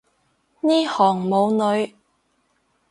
[0.61, 1.95] 呢行冇女